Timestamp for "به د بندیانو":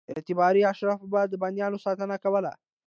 1.11-1.77